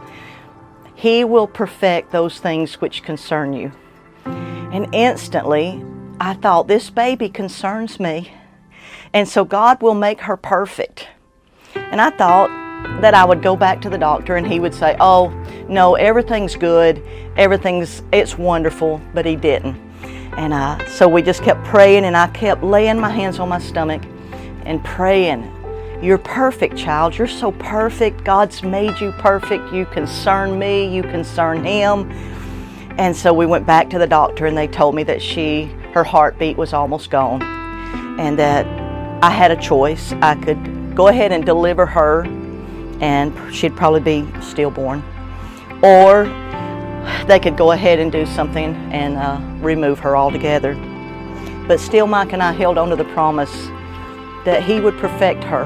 [0.96, 3.72] He will perfect those things which concern you.
[4.72, 5.84] And instantly,
[6.20, 8.32] I thought, this baby concerns me.
[9.14, 11.08] And so God will make her perfect.
[11.76, 12.50] And I thought
[13.02, 15.30] that I would go back to the doctor and he would say, Oh,
[15.68, 17.02] no, everything's good,
[17.38, 19.76] everything's, it's wonderful, but he didn't.
[20.38, 23.60] And uh, so we just kept praying, and I kept laying my hands on my
[23.60, 24.02] stomach
[24.66, 25.52] and praying.
[26.02, 27.18] You're perfect, child.
[27.18, 28.24] You're so perfect.
[28.24, 29.74] God's made you perfect.
[29.74, 32.10] You concern me, you concern him.
[33.00, 36.04] And so we went back to the doctor, and they told me that she, her
[36.04, 37.42] heartbeat was almost gone,
[38.20, 38.68] and that
[39.24, 40.12] I had a choice.
[40.22, 42.26] I could go ahead and deliver her,
[43.00, 45.02] and she'd probably be stillborn
[45.82, 46.26] or
[47.28, 50.76] they could go ahead and do something and uh, remove her altogether.
[51.68, 53.52] But still, Mike and I held on to the promise
[54.46, 55.64] that he would perfect her.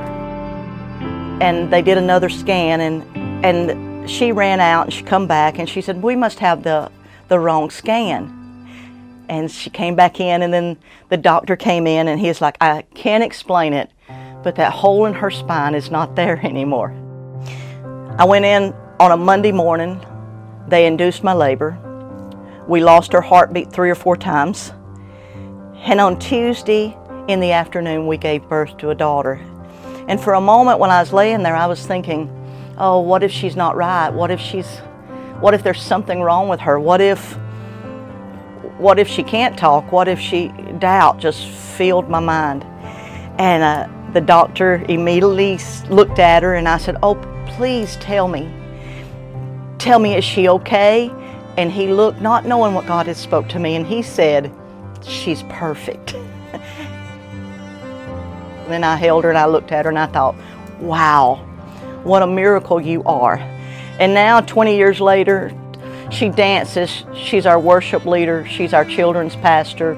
[1.41, 3.04] And they did another scan, and
[3.46, 6.91] and she ran out and she come back and she said, "We must have the
[7.34, 8.39] the wrong scan."
[9.28, 10.78] And she came back in, and then
[11.10, 13.89] the doctor came in, and he's like, "I can't explain it,
[14.43, 16.93] but that hole in her spine is not there anymore."
[18.17, 20.00] I went in on a Monday morning,
[20.67, 21.78] they induced my labor.
[22.67, 24.72] We lost her heartbeat three or four times.
[25.84, 26.96] And on Tuesday
[27.28, 29.41] in the afternoon, we gave birth to a daughter.
[30.08, 32.30] And for a moment when I was laying there, I was thinking,
[32.78, 34.10] oh, what if she's not right?
[34.10, 34.80] What if she's,
[35.43, 36.79] what if there's something wrong with her?
[36.79, 37.34] What if,
[38.77, 39.91] what if she can't talk?
[39.91, 40.47] What if she,
[40.79, 42.63] doubt just filled my mind.
[43.38, 47.15] And uh, the doctor immediately looked at her and I said, oh,
[47.58, 48.51] please tell me
[49.84, 51.12] tell me, is she okay?
[51.58, 54.49] And he looked, not knowing what God had spoke to me, and he said,
[55.03, 56.13] she's perfect.
[58.69, 60.36] then I held her and I looked at her and I thought,
[60.79, 61.36] wow,
[62.03, 63.38] what a miracle you are.
[63.99, 65.51] And now, 20 years later,
[66.12, 67.03] she dances.
[67.15, 68.45] She's our worship leader.
[68.47, 69.93] She's our children's pastor.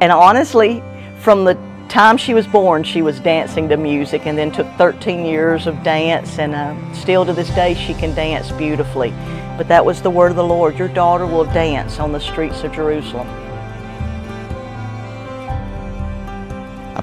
[0.00, 0.82] And honestly,
[1.20, 1.54] from the
[1.88, 5.82] time she was born, she was dancing to music and then took 13 years of
[5.82, 6.38] dance.
[6.38, 9.10] And uh, still to this day, she can dance beautifully.
[9.56, 12.62] But that was the word of the Lord Your daughter will dance on the streets
[12.62, 13.45] of Jerusalem.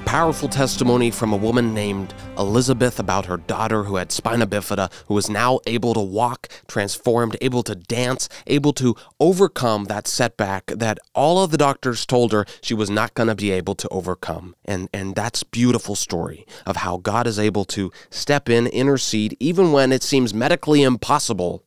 [0.06, 5.14] Powerful testimony from a woman named Elisabeth about her daughter who had spina bifida, who
[5.14, 10.98] was now able to walk, transformed, able to dance, able to overcome that setback that
[11.14, 14.54] all of the doctors told her she was not going to be able to overcome.
[14.64, 19.72] And, and that's beautiful story of how God is able to step in, intercede, even
[19.72, 21.64] when it seems medically impossible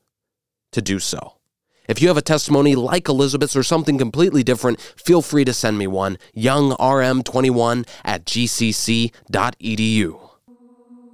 [0.71, 1.37] to do so.
[1.88, 5.78] If you have a testimony like Elisabeth's or something completely different, feel free to send
[5.78, 6.17] me one.
[6.36, 10.19] YoungRM21 at gcc.edu.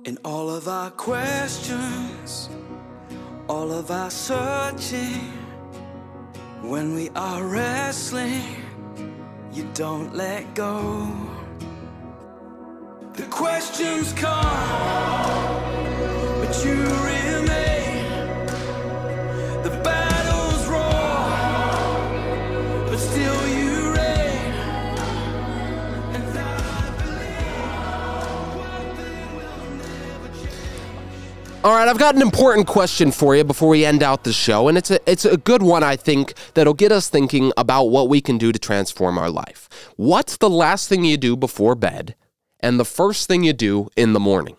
[0.05, 2.49] In all of our questions,
[3.47, 5.31] all of our searching,
[6.63, 8.43] when we are wrestling,
[9.53, 11.07] you don't let go.
[13.13, 14.43] The questions come,
[16.41, 18.47] but you remain.
[19.63, 20.02] The battles
[31.63, 34.67] All right, I've got an important question for you before we end out the show,
[34.67, 38.09] and it's a it's a good one I think that'll get us thinking about what
[38.09, 39.69] we can do to transform our life.
[39.95, 42.15] What's the last thing you do before bed
[42.59, 44.57] and the first thing you do in the morning?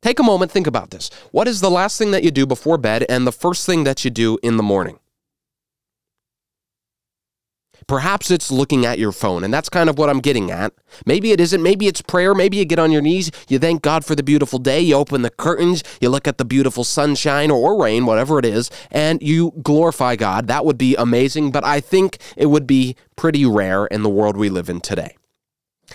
[0.00, 1.10] Take a moment, think about this.
[1.30, 4.02] What is the last thing that you do before bed and the first thing that
[4.02, 4.98] you do in the morning?
[7.88, 10.72] Perhaps it's looking at your phone, and that's kind of what I'm getting at.
[11.04, 11.62] Maybe it isn't.
[11.62, 12.34] Maybe it's prayer.
[12.34, 15.22] Maybe you get on your knees, you thank God for the beautiful day, you open
[15.22, 19.52] the curtains, you look at the beautiful sunshine or rain, whatever it is, and you
[19.62, 20.48] glorify God.
[20.48, 24.36] That would be amazing, but I think it would be pretty rare in the world
[24.36, 25.16] we live in today.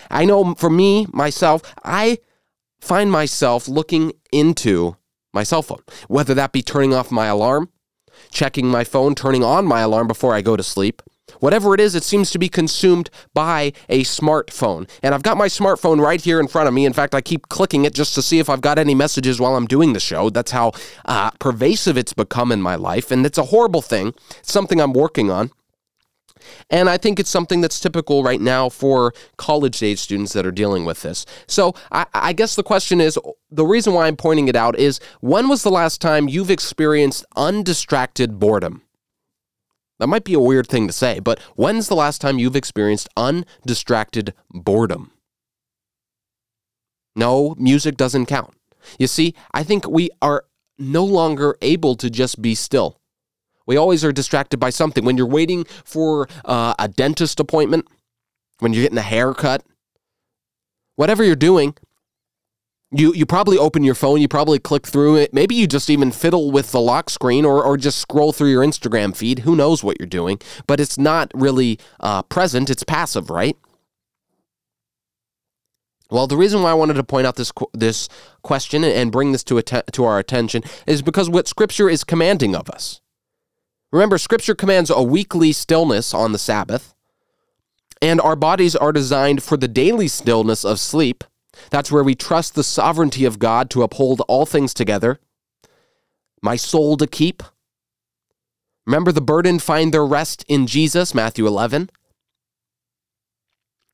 [0.09, 2.19] I know for me, myself, I
[2.79, 4.95] find myself looking into
[5.33, 7.69] my cell phone, whether that be turning off my alarm,
[8.29, 11.01] checking my phone, turning on my alarm before I go to sleep.
[11.41, 14.87] Whatever it is, it seems to be consumed by a smartphone.
[15.01, 16.85] And I've got my smartphone right here in front of me.
[16.85, 19.55] In fact, I keep clicking it just to see if I've got any messages while
[19.55, 20.29] I'm doing the show.
[20.29, 20.71] That's how
[21.05, 23.09] uh, pervasive it's become in my life.
[23.09, 24.13] And it's a horrible thing.
[24.37, 25.49] It's something I'm working on.
[26.69, 30.51] And I think it's something that's typical right now for college age students that are
[30.51, 31.25] dealing with this.
[31.47, 33.17] So I, I, guess the question is
[33.51, 37.25] the reason why I'm pointing it out is when was the last time you've experienced
[37.35, 38.83] undistracted boredom?
[40.01, 43.07] That might be a weird thing to say, but when's the last time you've experienced
[43.15, 45.11] undistracted boredom?
[47.15, 48.55] No, music doesn't count.
[48.97, 50.45] You see, I think we are
[50.79, 52.99] no longer able to just be still.
[53.67, 55.05] We always are distracted by something.
[55.05, 57.87] When you're waiting for uh, a dentist appointment,
[58.57, 59.63] when you're getting a haircut,
[60.95, 61.75] whatever you're doing,
[62.91, 65.33] you, you probably open your phone, you probably click through it.
[65.33, 68.63] Maybe you just even fiddle with the lock screen or, or just scroll through your
[68.63, 69.39] Instagram feed.
[69.39, 70.39] Who knows what you're doing?
[70.67, 73.57] But it's not really uh, present, it's passive, right?
[76.09, 78.09] Well, the reason why I wanted to point out this this
[78.41, 82.69] question and bring this to to our attention is because what Scripture is commanding of
[82.69, 82.99] us.
[83.93, 86.93] Remember, Scripture commands a weekly stillness on the Sabbath,
[88.01, 91.23] and our bodies are designed for the daily stillness of sleep.
[91.69, 95.19] That's where we trust the sovereignty of God to uphold all things together.
[96.41, 97.43] My soul to keep.
[98.85, 101.89] Remember, the burdened find their rest in Jesus, Matthew 11.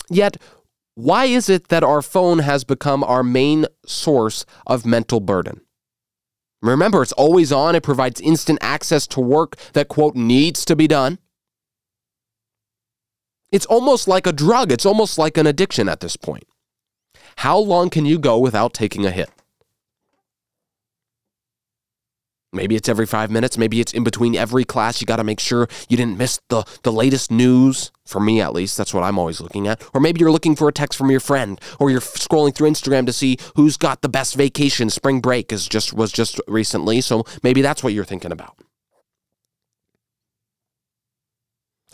[0.10, 0.38] Yet,
[0.96, 5.62] why is it that our phone has become our main source of mental burden?
[6.62, 7.76] Remember, it's always on.
[7.76, 11.20] It provides instant access to work that, quote, needs to be done.
[13.52, 14.72] It's almost like a drug.
[14.72, 16.46] It's almost like an addiction at this point.
[17.38, 19.30] How long can you go without taking a hit?
[22.52, 23.58] Maybe it's every five minutes.
[23.58, 25.02] Maybe it's in between every class.
[25.02, 27.92] You got to make sure you didn't miss the, the latest news.
[28.06, 29.84] For me, at least, that's what I'm always looking at.
[29.94, 33.06] Or maybe you're looking for a text from your friend, or you're scrolling through Instagram
[33.06, 34.90] to see who's got the best vacation.
[34.90, 38.58] Spring break is just was just recently, so maybe that's what you're thinking about.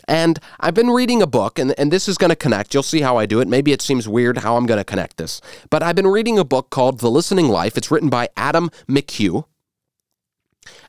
[0.06, 2.74] And I've been reading a book, and, and this is going to connect.
[2.74, 3.48] You'll see how I do it.
[3.48, 5.40] Maybe it seems weird how I'm going to connect this.
[5.70, 7.76] But I've been reading a book called The Listening Life.
[7.76, 9.44] It's written by Adam McHugh.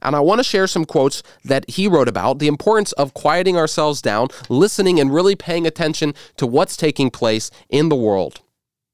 [0.02, 3.58] And I want to share some quotes that he wrote about the importance of quieting
[3.58, 8.42] ourselves down, listening, and really paying attention to what's taking place in the world.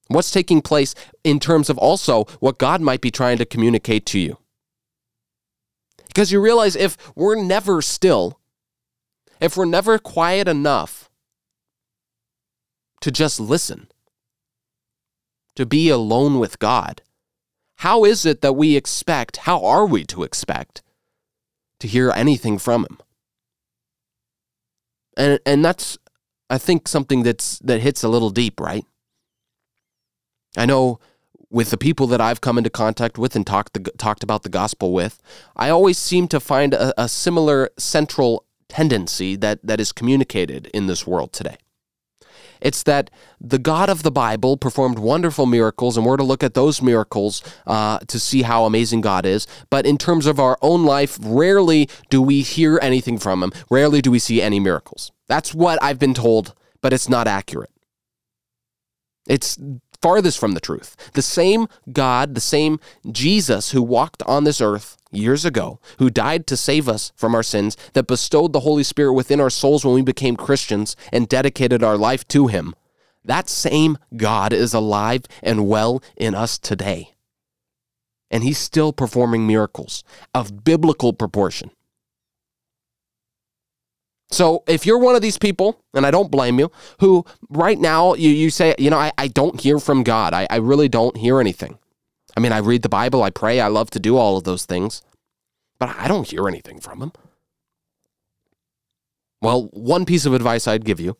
[0.08, 4.20] What's taking place in terms of also what God might be trying to communicate to
[4.20, 4.38] you.
[6.08, 8.41] Because you realize if we're never still,
[9.42, 11.10] if we're never quiet enough
[13.02, 13.88] to just listen,
[15.56, 17.02] to be alone with God,
[17.78, 20.84] how is it that we expect, how are we to expect
[21.80, 23.00] to hear anything from him?
[25.18, 25.98] And and that's
[26.50, 28.86] I think something that's that hits a little deep, right?
[30.56, 31.00] I know
[31.50, 34.50] with the people that I've come into contact with and talked the, talked about the
[34.50, 35.22] gospel with,
[35.56, 40.88] I always seem to find a, a similar central tendency that that is communicated in
[40.88, 41.58] this world today.
[42.62, 43.10] It's that
[43.40, 47.44] the God of the Bible performed wonderful miracles, and we're to look at those miracles
[47.66, 49.48] uh, to see how amazing God is.
[49.70, 53.52] But in terms of our own life, rarely do we hear anything from Him.
[53.70, 55.12] Rarely do we see any miracles.
[55.28, 57.72] That's what I've been told, but it's not accurate.
[59.28, 59.58] It's
[60.02, 60.96] farthest from the truth.
[61.14, 62.80] The same God, the same
[63.10, 67.44] Jesus who walked on this earth years ago, who died to save us from our
[67.44, 71.84] sins, that bestowed the Holy Spirit within our souls when we became Christians and dedicated
[71.84, 72.74] our life to Him,
[73.24, 77.14] that same God is alive and well in us today.
[78.32, 81.72] And He's still performing miracles of biblical proportion.
[84.32, 88.14] So if you're one of these people, and I don't blame you, who right now
[88.14, 90.34] you, you say, you know, I, I don't hear from God.
[90.34, 91.78] I, I really don't hear anything.
[92.36, 94.66] I mean, I read the Bible, I pray, I love to do all of those
[94.66, 95.02] things,
[95.80, 97.12] but I don't hear anything from him.
[99.42, 101.18] Well, one piece of advice I'd give you,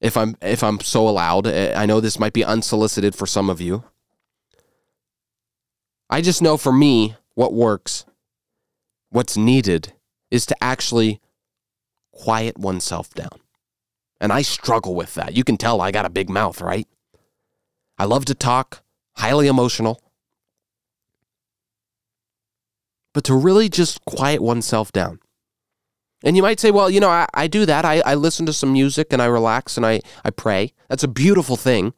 [0.00, 3.48] if I'm if I'm so allowed, eh, I know this might be unsolicited for some
[3.48, 3.84] of you.
[6.10, 8.04] I just know for me what works,
[9.08, 9.94] what's needed
[10.30, 11.20] is to actually
[12.12, 13.40] quiet oneself down.
[14.20, 15.36] And I struggle with that.
[15.36, 16.88] You can tell I got a big mouth, right?
[17.98, 18.82] I love to talk,
[19.16, 20.02] highly emotional.
[23.12, 25.20] But to really just quiet oneself down.
[26.22, 27.84] And you might say, well, you know, I, I do that.
[27.84, 30.72] I, I listen to some music and I relax and I, I pray.
[30.88, 31.92] That's a beautiful thing.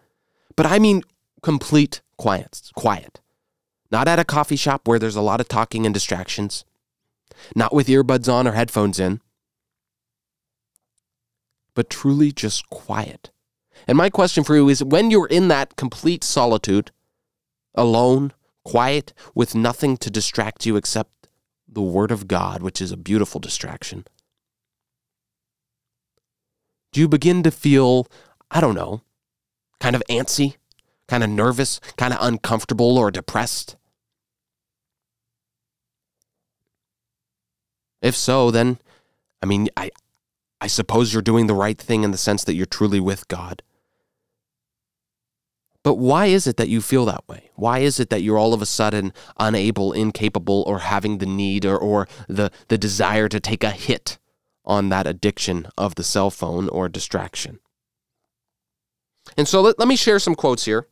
[0.57, 1.03] But I mean
[1.43, 3.21] complete quiet, quiet.
[3.91, 6.65] Not at a coffee shop where there's a lot of talking and distractions.
[7.55, 9.21] Not with earbuds on or headphones in.
[11.75, 13.31] But truly just quiet.
[13.87, 16.91] And my question for you is when you're in that complete solitude,
[17.75, 18.33] alone,
[18.65, 21.29] quiet, with nothing to distract you except
[21.69, 24.05] the Word of God, which is a beautiful distraction,
[26.93, 28.09] do you begin to feel,
[28.51, 29.03] I don't know,
[29.79, 30.57] kind of antsy,
[31.07, 33.77] kind of nervous, kind of uncomfortable or depressed?
[38.01, 38.79] If so, then,
[39.43, 39.91] I mean, I,
[40.61, 43.63] I suppose you're doing the right thing in the sense that you're truly with God.
[45.83, 47.51] But why is it that you feel that way?
[47.55, 51.65] Why is it that you're all of a sudden unable, incapable, or having the need
[51.65, 54.19] or, or the, the desire to take a hit
[54.65, 57.61] on that addiction of the cell phone or distraction?
[59.37, 60.87] And so let, let me share some quotes here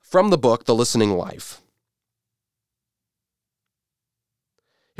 [0.00, 1.60] from the book, The Listening Life.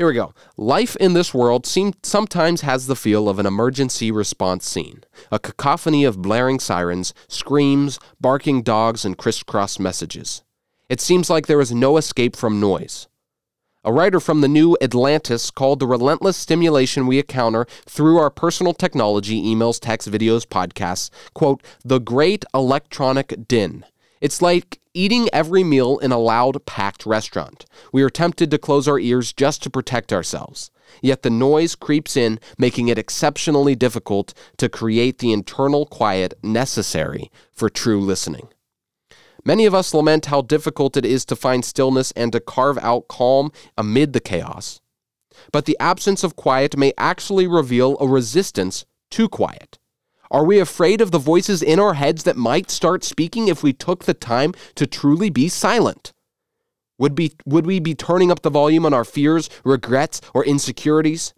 [0.01, 0.33] Here we go.
[0.57, 5.37] Life in this world seem, sometimes has the feel of an emergency response scene a
[5.37, 10.41] cacophony of blaring sirens, screams, barking dogs, and crisscross messages.
[10.89, 13.09] It seems like there is no escape from noise.
[13.83, 18.73] A writer from the New Atlantis called the relentless stimulation we encounter through our personal
[18.73, 23.85] technology, emails, texts, videos, podcasts, quote, the great electronic din.
[24.19, 27.65] It's like eating every meal in a loud, packed restaurant.
[27.91, 30.71] We are tempted to close our ears just to protect ourselves.
[31.01, 37.31] Yet the noise creeps in, making it exceptionally difficult to create the internal quiet necessary
[37.51, 38.49] for true listening.
[39.43, 43.07] Many of us lament how difficult it is to find stillness and to carve out
[43.07, 44.81] calm amid the chaos.
[45.51, 49.79] But the absence of quiet may actually reveal a resistance to quiet.
[50.31, 53.73] Are we afraid of the voices in our heads that might start speaking if we
[53.73, 56.13] took the time to truly be silent?
[56.97, 61.33] Would, be, would we be turning up the volume on our fears, regrets, or insecurities?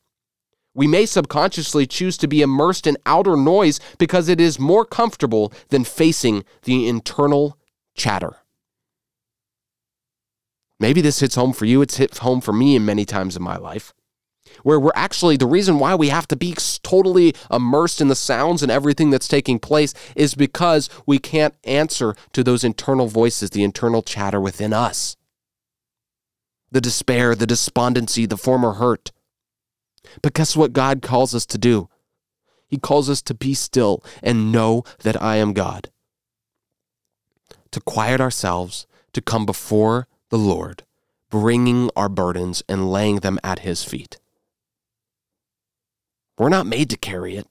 [0.75, 5.51] We may subconsciously choose to be immersed in outer noise because it is more comfortable
[5.69, 7.57] than facing the internal
[7.95, 8.37] chatter.
[10.79, 13.41] Maybe this hits home for you, it's hit home for me in many times in
[13.41, 13.91] my life
[14.63, 18.63] where we're actually the reason why we have to be totally immersed in the sounds
[18.63, 23.63] and everything that's taking place is because we can't answer to those internal voices, the
[23.63, 25.15] internal chatter within us.
[26.71, 29.11] The despair, the despondency, the former hurt.
[30.21, 31.89] But guess what God calls us to do?
[32.67, 35.91] He calls us to be still and know that I am God.
[37.71, 40.83] To quiet ourselves, to come before the Lord,
[41.29, 44.19] bringing our burdens and laying them at His feet.
[46.37, 47.47] We're not made to carry it.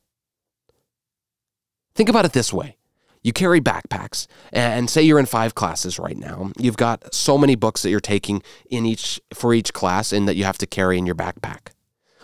[1.94, 2.76] Think about it this way.
[3.22, 6.50] You carry backpacks and say you're in five classes right now.
[6.58, 10.34] You've got so many books that you're taking in each for each class and that
[10.34, 11.68] you have to carry in your backpack.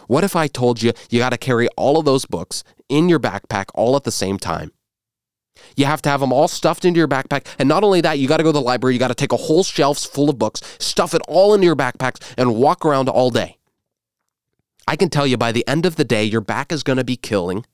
[0.09, 3.21] What if i told you you got to carry all of those books in your
[3.21, 4.73] backpack all at the same time?
[5.77, 8.27] You have to have them all stuffed into your backpack and not only that you
[8.27, 10.39] got to go to the library you got to take a whole shelves full of
[10.39, 13.58] books stuff it all into your backpacks and walk around all day
[14.89, 17.05] i can tell you by the end of the day your back is going to
[17.05, 17.65] be killing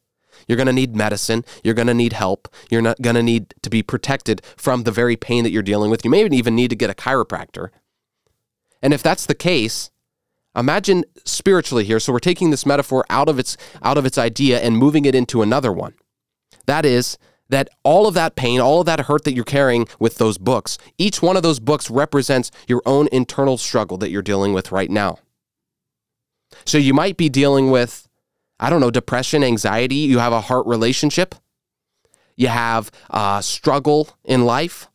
[0.47, 1.45] you're going to need medicine.
[1.63, 2.49] You're going to need help.
[2.71, 5.91] You're not going to need to be protected from the very pain that you're dealing
[5.91, 6.05] with.
[6.05, 7.69] You may even need to get a chiropractor.
[8.83, 9.91] And if that's the case,
[10.55, 12.01] imagine spiritually here.
[12.01, 15.15] So we're taking this metaphor out of its out of its idea and moving it
[15.15, 15.95] into another one.
[16.67, 20.17] That is that all of that pain, all of that hurt that you're carrying with
[20.17, 24.53] those books, each one of those books represents your own internal struggle that you're dealing
[24.53, 25.19] with right now.
[26.65, 28.09] So you might be dealing with
[28.61, 31.35] I don't know, depression, anxiety, you have a heart relationship,
[32.37, 34.89] you have a struggle in life.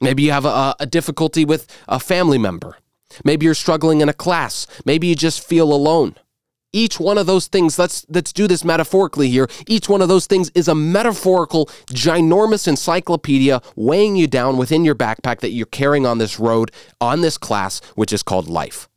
[0.00, 2.76] Maybe you have a, a, difficulty with a family member.
[3.24, 4.66] Maybe you're struggling in a class.
[4.84, 6.16] Maybe you just feel alone.
[6.76, 9.48] Each one of those things, let's let's do this metaphorically here.
[9.66, 14.94] Each one of those things is a metaphorical, ginormous encyclopedia weighing you down within your
[14.94, 16.70] backpack that you're carrying on this road,
[17.00, 18.90] on this class, which is called life.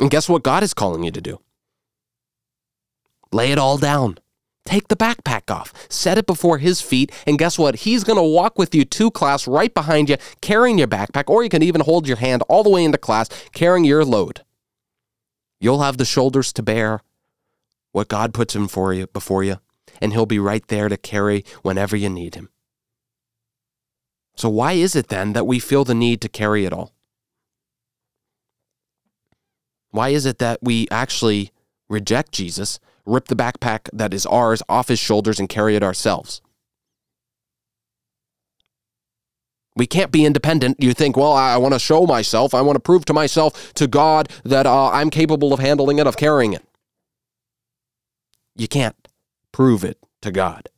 [0.00, 1.38] And guess what God is calling you to do?
[3.30, 4.18] Lay it all down.
[4.70, 7.74] Take the backpack off, set it before his feet, and guess what?
[7.74, 11.42] He's going to walk with you to class right behind you, carrying your backpack, or
[11.42, 14.44] you can even hold your hand all the way into class, carrying your load.
[15.58, 17.00] You'll have the shoulders to bear
[17.90, 19.56] what God puts in for you before you,
[20.00, 22.48] and he'll be right there to carry whenever you need him.
[24.36, 26.92] So why is it then that we feel the need to carry it all?
[29.90, 31.50] Why is it that we actually
[31.88, 36.40] reject Jesus, rip the backpack that is ours off his shoulders, and carry it ourselves?
[39.76, 40.82] We can't be independent.
[40.82, 42.54] You think, well, I want to show myself.
[42.54, 46.06] I want to prove to myself, to God, that uh, I'm capable of handling it,
[46.06, 46.64] of carrying it.
[48.56, 48.96] You can't
[49.52, 50.68] prove it to God.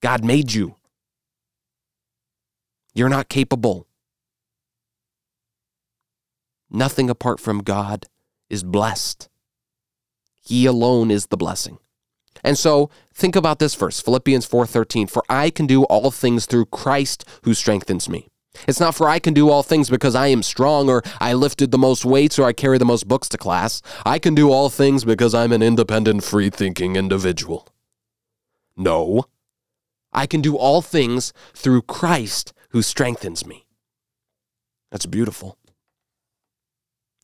[0.00, 0.76] God made you.
[2.94, 3.86] You're not capable.
[6.70, 8.06] Nothing apart from God
[8.50, 9.27] is blessed.
[10.48, 11.76] He alone is the blessing.
[12.42, 16.66] And so think about this verse, Philippians 4:13, for I can do all things through
[16.66, 18.28] Christ who strengthens me.
[18.66, 21.70] It's not for I can do all things because I am strong or I lifted
[21.70, 23.82] the most weights or I carry the most books to class.
[24.06, 27.68] I can do all things because I'm an independent, free-thinking individual.
[28.74, 29.26] No.
[30.14, 33.66] I can do all things through Christ who strengthens me.
[34.90, 35.58] That's beautiful.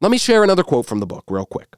[0.03, 1.77] Let me share another quote from the book real quick.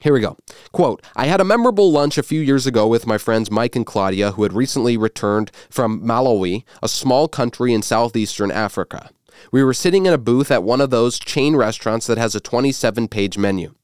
[0.00, 0.38] Here we go.
[0.72, 3.84] Quote I had a memorable lunch a few years ago with my friends Mike and
[3.84, 9.10] Claudia, who had recently returned from Malawi, a small country in southeastern Africa.
[9.52, 12.40] We were sitting in a booth at one of those chain restaurants that has a
[12.40, 13.74] 27 page menu.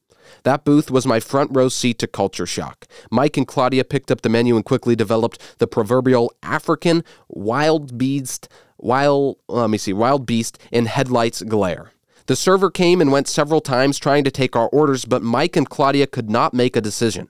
[0.45, 2.87] That booth was my front row seat to culture shock.
[3.11, 8.49] Mike and Claudia picked up the menu and quickly developed the proverbial African wildebeest
[8.79, 11.93] wild, let me see, wildebeest in headlights glare.
[12.27, 15.69] The server came and went several times trying to take our orders, but Mike and
[15.69, 17.29] Claudia could not make a decision.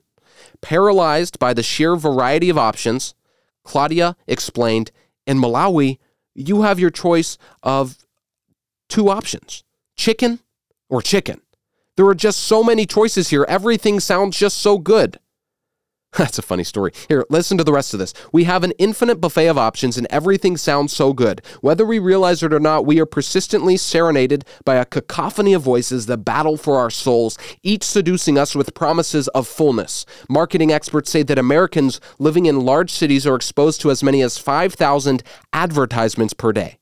[0.63, 3.15] Paralyzed by the sheer variety of options,
[3.63, 4.91] Claudia explained,
[5.27, 5.99] In Malawi,
[6.35, 8.07] you have your choice of
[8.89, 9.65] two options
[9.97, 10.41] chicken
[10.89, 11.41] or chicken.
[11.97, 13.47] There are just so many choices here.
[13.49, 15.19] Everything sounds just so good.
[16.19, 16.93] That's a funny story.
[17.09, 18.15] Here, listen to the rest of this.
[18.33, 21.43] We have an infinite buffet of options and everything sounds so good.
[21.61, 26.07] Whether we realize it or not, we are persistently serenaded by a cacophony of voices
[26.07, 30.07] that battle for our souls, each seducing us with promises of fullness.
[30.27, 34.39] Marketing experts say that Americans living in large cities are exposed to as many as
[34.39, 36.79] 5,000 advertisements per day.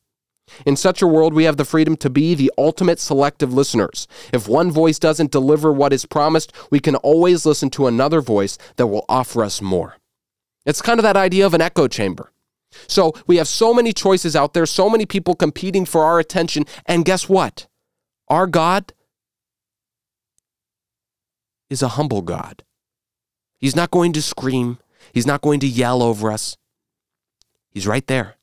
[0.66, 4.06] In such a world, we have the freedom to be the ultimate selective listeners.
[4.32, 8.58] If one voice doesn't deliver what is promised, we can always listen to another voice
[8.76, 9.96] that will offer us more.
[10.66, 12.32] It's kind of that idea of an echo chamber.
[12.86, 16.64] So we have so many choices out there, so many people competing for our attention,
[16.86, 17.66] and guess what?
[18.28, 18.92] Our God
[21.70, 22.64] is a humble God.
[23.58, 24.78] He's not going to scream,
[25.12, 26.56] He's not going to yell over us.
[27.70, 28.36] He's right there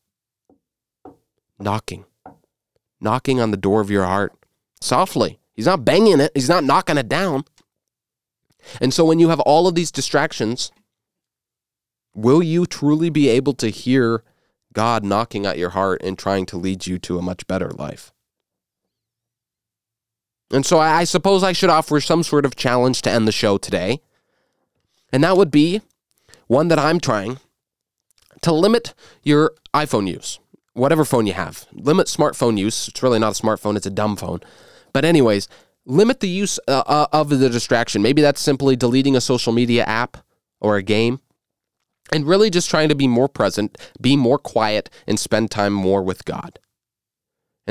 [1.61, 2.05] knocking,
[2.99, 4.33] knocking on the door of your heart
[4.79, 5.39] softly.
[5.53, 7.43] He's not banging it, he's not knocking it down.
[8.79, 10.71] And so when you have all of these distractions,
[12.13, 14.23] will you truly be able to hear
[14.73, 18.11] God knocking at your heart and trying to lead you to a much better life?
[20.51, 23.57] And so I, suppose I should offer some sort of challenge to end the show
[23.57, 24.01] today.
[25.11, 25.81] And that would be
[26.47, 27.39] one that I'm trying
[28.41, 28.93] to limit
[29.23, 30.39] your iPhone use,
[30.73, 31.65] whatever phone you have.
[31.73, 32.87] Limit smartphone use.
[32.87, 34.41] It's really not a smartphone, it's a dumb phone.
[34.93, 35.47] But, anyways,
[35.85, 38.01] limit the use uh, uh, of the distraction.
[38.01, 40.17] Maybe that's simply deleting a social media app
[40.59, 41.21] or a game
[42.11, 46.03] and really just trying to be more present, be more quiet, and spend time more
[46.03, 46.59] with God.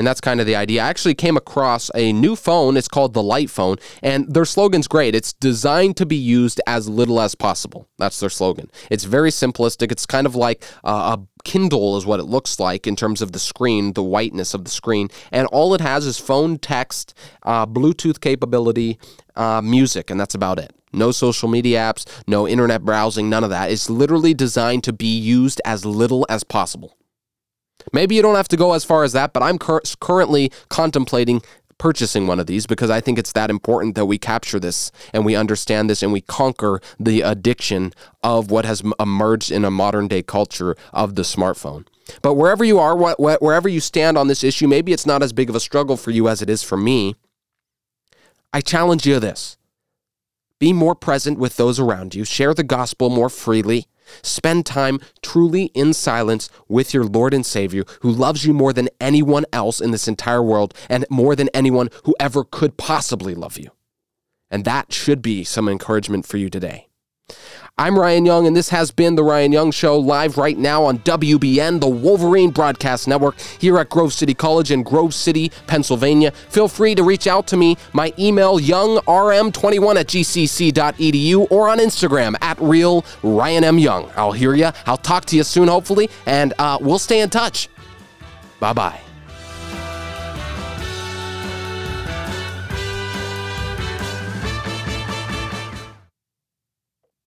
[0.01, 0.81] And that's kind of the idea.
[0.81, 2.75] I actually came across a new phone.
[2.75, 5.13] It's called the Light Phone, and their slogan's great.
[5.13, 7.87] It's designed to be used as little as possible.
[7.99, 8.71] That's their slogan.
[8.89, 9.91] It's very simplistic.
[9.91, 13.31] It's kind of like uh, a Kindle, is what it looks like in terms of
[13.31, 15.09] the screen, the whiteness of the screen.
[15.31, 18.97] And all it has is phone text, uh, Bluetooth capability,
[19.35, 20.73] uh, music, and that's about it.
[20.91, 23.69] No social media apps, no internet browsing, none of that.
[23.69, 26.97] It's literally designed to be used as little as possible.
[27.93, 31.41] Maybe you don't have to go as far as that, but I'm cur- currently contemplating
[31.77, 35.25] purchasing one of these because I think it's that important that we capture this and
[35.25, 40.07] we understand this and we conquer the addiction of what has emerged in a modern
[40.07, 41.87] day culture of the smartphone.
[42.21, 45.23] But wherever you are, wh- wh- wherever you stand on this issue, maybe it's not
[45.23, 47.15] as big of a struggle for you as it is for me.
[48.53, 49.57] I challenge you this
[50.59, 53.87] be more present with those around you, share the gospel more freely,
[54.21, 58.89] Spend time truly in silence with your Lord and Savior who loves you more than
[58.99, 63.57] anyone else in this entire world and more than anyone who ever could possibly love
[63.57, 63.71] you.
[64.49, 66.87] And that should be some encouragement for you today.
[67.77, 70.99] I'm Ryan Young, and this has been The Ryan Young Show, live right now on
[70.99, 76.29] WBN, the Wolverine Broadcast Network, here at Grove City College in Grove City, Pennsylvania.
[76.29, 77.77] Feel free to reach out to me.
[77.93, 83.79] My email, youngrm21 at gcc.edu, or on Instagram at real Ryan M.
[83.79, 84.11] Young.
[84.15, 84.69] I'll hear you.
[84.85, 87.67] I'll talk to you soon, hopefully, and uh, we'll stay in touch.
[88.59, 88.99] Bye bye.